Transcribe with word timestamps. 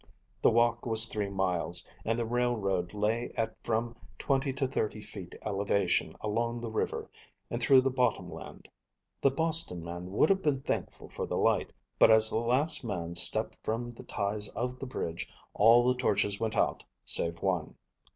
The 0.41 0.49
walk 0.49 0.87
was 0.87 1.05
three 1.05 1.29
miles, 1.29 1.85
and 2.03 2.17
the 2.17 2.25
railroad 2.25 2.91
lay 2.95 3.31
at 3.37 3.55
from 3.63 3.95
twenty 4.17 4.51
to 4.53 4.67
thirty 4.67 4.99
feet 4.99 5.35
elevation 5.45 6.15
along 6.21 6.59
the 6.59 6.71
river 6.71 7.07
and 7.51 7.61
through 7.61 7.81
the 7.81 7.91
bottom 7.91 8.27
land. 8.33 8.67
The 9.21 9.29
Boston 9.29 9.83
man 9.83 10.11
would 10.13 10.31
have 10.31 10.41
been 10.41 10.61
thankful 10.61 11.09
for 11.09 11.27
the 11.27 11.37
light, 11.37 11.71
but 11.99 12.09
as 12.09 12.31
the 12.31 12.39
last 12.39 12.83
man 12.83 13.13
stepped 13.13 13.59
from 13.61 13.93
the 13.93 14.01
ties 14.01 14.47
of 14.55 14.79
the 14.79 14.87
bridge 14.87 15.29
all 15.53 15.87
the 15.87 15.93
torches 15.99 16.39
went 16.39 16.57
out 16.57 16.83
save 17.05 17.39
one. 17.43 17.75